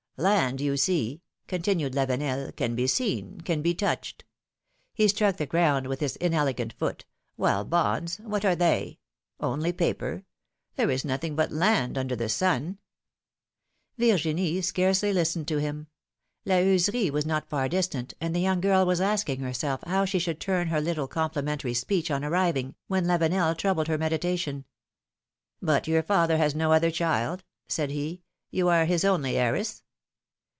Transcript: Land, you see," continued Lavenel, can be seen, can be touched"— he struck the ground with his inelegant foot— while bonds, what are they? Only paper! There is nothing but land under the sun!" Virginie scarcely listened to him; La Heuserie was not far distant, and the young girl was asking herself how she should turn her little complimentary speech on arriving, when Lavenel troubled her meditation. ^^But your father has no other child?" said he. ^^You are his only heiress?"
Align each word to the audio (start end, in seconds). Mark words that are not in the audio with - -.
Land, 0.17 0.61
you 0.61 0.77
see," 0.77 1.23
continued 1.47 1.93
Lavenel, 1.95 2.55
can 2.55 2.75
be 2.75 2.85
seen, 2.85 3.41
can 3.41 3.63
be 3.63 3.73
touched"— 3.73 4.23
he 4.93 5.07
struck 5.07 5.37
the 5.37 5.47
ground 5.47 5.87
with 5.87 5.99
his 5.99 6.15
inelegant 6.17 6.73
foot— 6.73 7.05
while 7.37 7.63
bonds, 7.65 8.17
what 8.17 8.45
are 8.45 8.55
they? 8.55 8.99
Only 9.39 9.73
paper! 9.73 10.23
There 10.75 10.91
is 10.91 11.03
nothing 11.03 11.35
but 11.35 11.51
land 11.51 11.97
under 11.97 12.15
the 12.15 12.29
sun!" 12.29 12.77
Virginie 13.97 14.61
scarcely 14.61 15.11
listened 15.11 15.47
to 15.47 15.57
him; 15.57 15.87
La 16.45 16.57
Heuserie 16.61 17.09
was 17.09 17.25
not 17.25 17.49
far 17.49 17.67
distant, 17.67 18.13
and 18.21 18.35
the 18.35 18.41
young 18.41 18.61
girl 18.61 18.85
was 18.85 19.01
asking 19.01 19.39
herself 19.39 19.83
how 19.87 20.05
she 20.05 20.19
should 20.19 20.39
turn 20.39 20.67
her 20.67 20.81
little 20.81 21.07
complimentary 21.07 21.73
speech 21.73 22.11
on 22.11 22.23
arriving, 22.23 22.75
when 22.85 23.05
Lavenel 23.05 23.57
troubled 23.57 23.87
her 23.87 23.97
meditation. 23.97 24.65
^^But 25.63 25.87
your 25.87 26.03
father 26.03 26.37
has 26.37 26.53
no 26.53 26.71
other 26.73 26.91
child?" 26.91 27.43
said 27.67 27.89
he. 27.89 28.21
^^You 28.53 28.71
are 28.71 28.85
his 28.85 29.03
only 29.03 29.35
heiress?" 29.35 29.81